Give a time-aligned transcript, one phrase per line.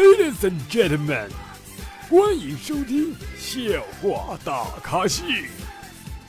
[0.00, 1.28] Ladies and gentlemen，
[2.08, 3.60] 欢迎收听笑
[4.00, 5.22] 话大咖秀。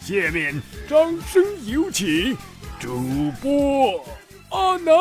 [0.01, 2.35] 下面掌声有请
[2.77, 2.99] 主
[3.41, 4.03] 播
[4.49, 4.93] 阿南。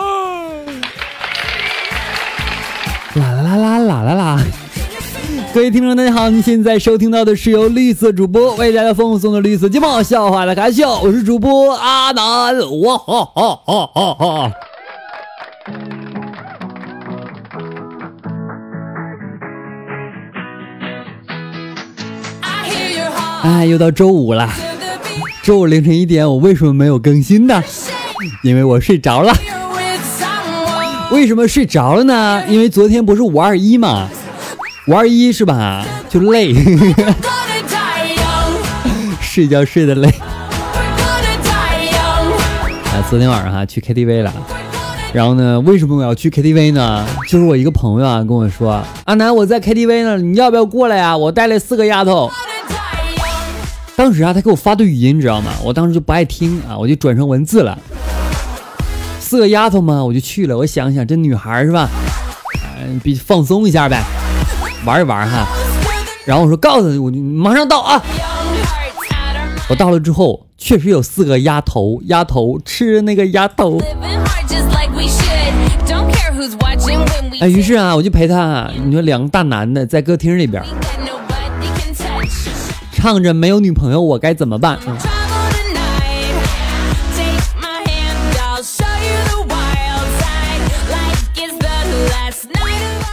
[3.16, 4.40] 啦啦啦啦啦啦啦！
[5.52, 14.52] 各位听众，大家好，您现在收听到的是由绿色主播为大家奉送的绿色节目笑话大咖秀，我是主播阿南，哇哈哈哈哈哈！
[23.50, 24.48] 哎，又到周五了。
[25.42, 27.60] 周五凌晨一点，我为什么没有更新呢？
[28.44, 29.34] 因为我睡着了。
[31.10, 32.44] 为什么睡着了呢？
[32.48, 34.08] 因为昨天不是五二一嘛，
[34.86, 35.84] 五二一是吧？
[36.08, 36.54] 就累，
[39.20, 40.08] 睡觉睡得累。
[42.86, 44.32] 啊，昨天晚上哈去 KTV 了，
[45.12, 47.04] 然后呢，为什么我要去 KTV 呢？
[47.28, 51.16] 就是我一个朋友啊跟我说，阿南我在 KTV 呢，你要不要过来呀？
[51.16, 52.30] 我带了四个丫头。
[54.00, 55.52] 当时啊，他给我发的语音，你知道吗？
[55.62, 57.78] 我当时就不爱听啊，我就转成文字了。
[59.18, 60.56] 四个丫头嘛，我就去了。
[60.56, 61.86] 我想想，这女孩是吧？
[62.82, 64.02] 嗯，比放松一下呗，
[64.86, 65.46] 玩一玩哈。
[66.24, 68.02] 然后我说，告诉你，我就马上到啊。
[69.68, 73.78] 我到了之后，确实有四个丫头，丫头吃那个丫头。
[77.38, 80.64] 哎，于是啊，我就陪他，你说两个大男的在歌厅里边。
[83.00, 84.78] 唱着没有女朋友我该怎么办？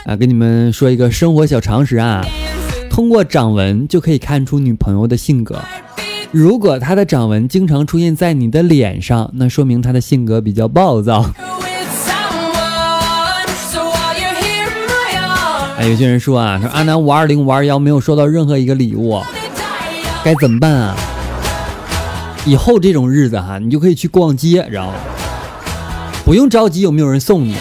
[0.06, 2.22] 啊，跟你们说一个生活小常识啊，
[2.90, 5.58] 通过掌纹就可以看出女朋友的性格。
[6.32, 11.32] 如果她的掌纹经常出现在你的脸上，那说明她的性格比较暴躁。
[15.78, 19.22] 哎，有些人说啊，说阿南五二零五二幺没有收到任何一个礼物。
[20.28, 20.94] 该怎么办啊？
[22.46, 24.94] 以后这种日子哈，你就可以去逛街，知道吗？
[26.26, 27.56] 不用着急，有没有人送你？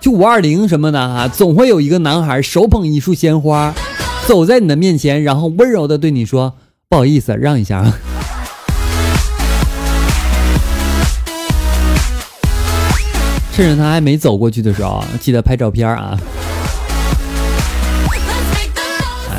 [0.00, 3.72] 就五二零什么的哈，总会有一个男孩手捧一束鲜花，
[4.26, 6.52] 走在你的面前，然后温柔的对你说
[6.90, 7.94] ：“不好意思，让一下啊。”
[13.56, 16.20] 趁着他还没走过去的时候，记得拍照片啊。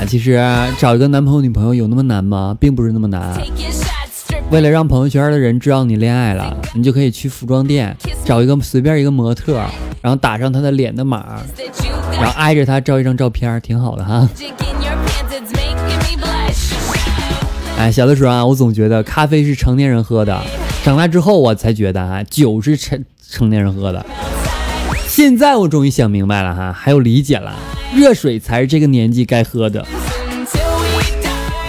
[0.06, 0.40] 其实
[0.78, 2.56] 找一个男朋友女朋友有那么难吗？
[2.60, 3.42] 并不是那么难。
[4.52, 9.56] 为了让朋友圈的人知道你恋爱了，你就可以去服装店找一个随便一个模特，
[10.02, 11.42] 然后打上他的脸的码，
[12.14, 14.30] 然后挨着他照一张照片，挺好的哈。
[17.78, 20.40] 哎，小的时候啊，我总觉得咖啡是成年人喝的，
[20.84, 24.06] 长大之后我才觉得啊，酒是成成年人喝的。
[25.16, 27.56] 现在我终于想明白了哈，还有理解了。
[27.96, 29.88] 热水才是这个年纪该喝的。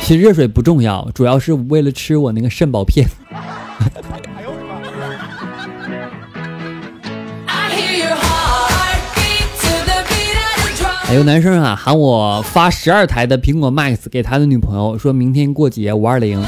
[0.02, 3.08] 其实热水不重要，主要是为了吃我那个肾宝片。
[11.04, 16.44] 还有男生啊，喊我发十二台的苹果 Max 给他的女朋友，说明天过节五二零。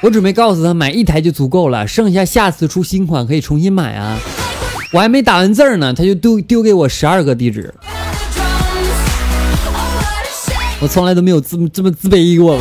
[0.00, 4.18] 我准备告诉他买一台就足够了，剩下下次出新款可以重新买啊。
[4.94, 7.72] 我还没打完字呢，他就丢丢给我十二个地址。
[10.80, 12.60] 我从来都没有这么这么自卑过。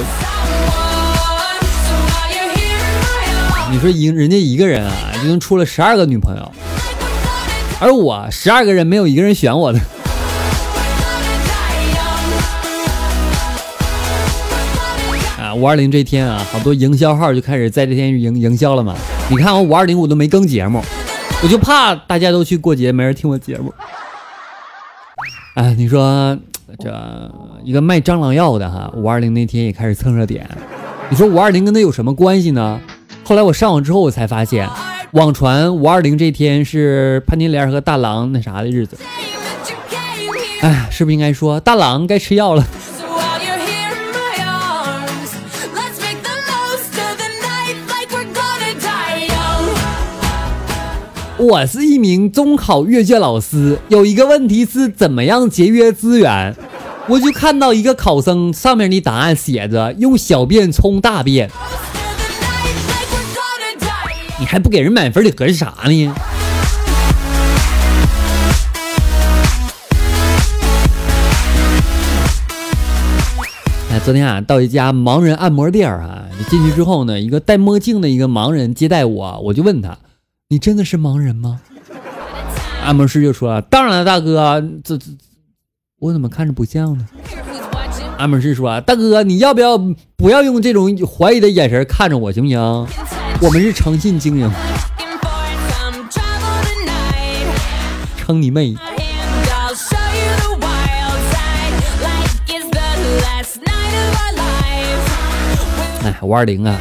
[3.69, 6.51] 你说一人家一个人啊，就能出了十二个女朋友，
[7.81, 9.79] 而我十二个人没有一个人选我的。
[15.37, 18.95] 啊，五二零这天啊，好多营销号就开始在这天营营销了嘛。
[19.27, 20.81] 你看我五二零我都没更节目，
[21.43, 23.73] 我就怕大家都去过节，没人听我节目。
[25.55, 26.37] 哎，你说。
[26.79, 26.89] 这
[27.65, 30.49] 一个卖蟑螂药的哈，五二零那天也开始蹭热点。
[31.09, 32.79] 你说五二零跟他有什么关系呢？
[33.25, 34.69] 后来我上网之后，我才发现，
[35.11, 38.97] 网传五二零这天是潘金莲和大郎那啥的日子。
[40.61, 42.65] 哎，是不是应该说大郎该吃药了？
[51.41, 56.55] 我是一名中考阅卷老师，有一个问题是怎么样节约资源？
[57.07, 61.49] 我就看到一个考生上面的答案写着用小便冲大便，
[64.39, 66.13] 你还不给人满分，你合计啥呢？
[73.89, 76.21] 哎，昨天啊，到一家盲人按摩店啊，
[76.51, 79.97] 进去之后呢，一个戴墨镜的一个盲人接待我，我就问他。
[80.51, 81.61] 你真的是盲人吗？
[82.83, 85.05] 按摩师就说：“当然了，大哥，这这
[85.97, 87.07] 我怎么看着不像呢？
[88.17, 89.77] 按摩师说，大哥，你要不要
[90.17, 92.59] 不要用这种怀疑的眼神看着我，行不行？
[93.41, 94.51] 我们是诚信经营。
[98.17, 98.75] 撑你妹！
[106.03, 106.77] 哎，五二零啊，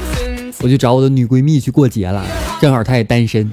[0.60, 2.24] 我就找我的女闺蜜去过节了，
[2.60, 3.50] 正好她也单身。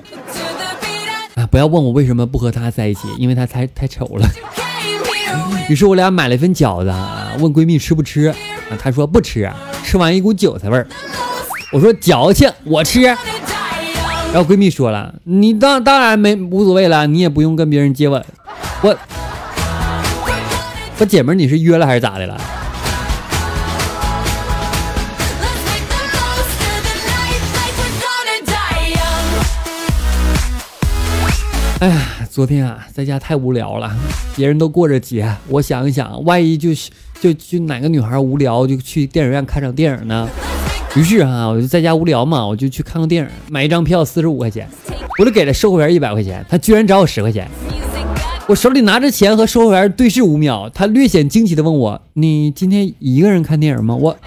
[1.36, 4.28] 啊，不要问我为什么不和她在一起，因为她太太丑了。
[5.70, 6.94] 于是我俩买了一份饺子，
[7.40, 9.52] 问闺蜜吃不吃，啊，她说不吃，
[9.84, 10.88] 吃完一股韭菜味儿。
[11.72, 13.02] 我说矫情，我吃。
[13.02, 18.24] 然后闺蜜说了，你当当然没无所谓了，你也不用跟别人接吻。
[18.82, 18.98] 我，
[20.98, 22.40] 我姐们，你是约了还是咋的了？
[31.80, 32.02] 哎呀，
[32.32, 33.96] 昨天啊，在家太无聊了，
[34.36, 36.90] 别人都过着节，我想一想，万一就是
[37.22, 40.28] 就就哪个女孩无聊，就去电影院看场电影呢？
[40.96, 44.68] 于是啊，我就在家无聊嘛，我就去看个电影，买一张票四十五块钱，
[45.20, 47.48] 我就给了售货员一百块钱，他居然找我十块钱。
[48.48, 54.18] 我手里拿着钱和售货员对视五秒，他略显惊奇的问我：“你今天一个人看电影吗？”我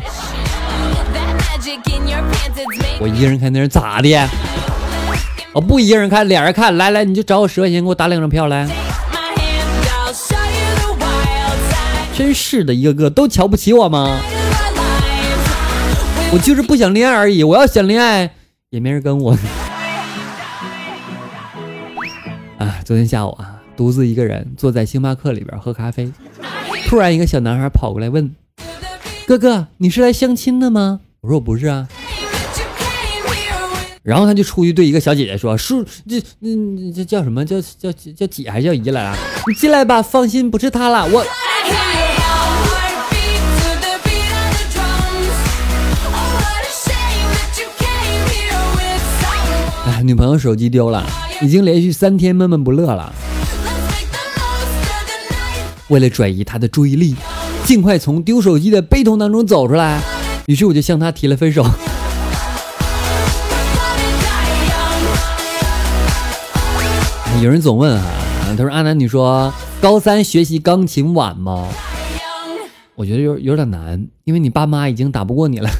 [3.00, 4.08] 我一个人看电影咋的？
[5.52, 6.76] 我不一个人看，俩人看。
[6.76, 8.68] 来来，你就找我十块钱，给我打两张票来。
[12.14, 14.20] 真是的，一个个都瞧不起我吗？
[16.32, 17.42] 我就是不想恋爱而已。
[17.42, 18.30] 我要想恋爱，
[18.70, 19.32] 也没人跟我。
[22.58, 26.12] 啊，昨天下午啊，独自一个人坐在星巴克里边喝咖啡，
[26.86, 28.36] 突然一个小男孩跑过来问
[29.26, 31.88] ：“哥哥，你是来相亲的吗？”我说：“我不是啊。”
[34.02, 36.26] 然后他就出去对一个小姐姐说：“叔，这、这、
[36.96, 39.16] 这叫什么叫叫叫姐还是叫姨来了？
[39.46, 41.22] 你进来吧，放心，不是他了。”我，
[49.86, 51.04] 哎，女朋友手机丢了，
[51.42, 53.12] 已经连续三天闷闷不乐了。
[55.88, 57.14] 为了转移他的注意力，
[57.66, 60.00] 尽快从丢手机的悲痛当中走出来，
[60.46, 61.66] 于是我就向他提了分手。
[67.40, 68.04] 有人总问啊，
[68.54, 69.50] 他说阿南，你说
[69.80, 71.66] 高三学习钢琴晚吗？
[72.94, 75.70] 我觉得有有点难，因为你爸妈已经打不过你了。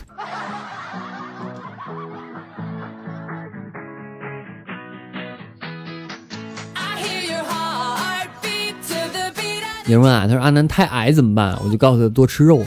[9.85, 11.59] 有人问啊，他说阿南太矮怎么办？
[11.63, 12.65] 我就告诉他多吃肉。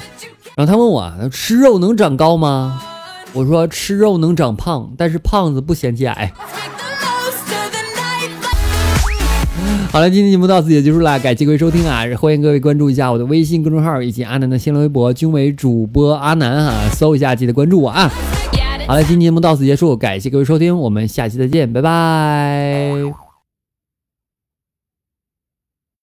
[0.55, 2.79] 然后他问我，吃肉能长高吗？
[3.33, 6.31] 我说吃肉能长胖，但是胖子不嫌弃矮。
[9.93, 12.03] 好了，今天节目到此也结束了，感谢各位收听啊！
[12.19, 18.11] 欢迎各位关注一下我的微信公众号以及阿南的新浪微博，均为主播阿南哈，搜一下记得关注我啊！
[18.87, 23.32] 好了，今天节目到此结束，感谢各位收听，我们下期再见，拜拜。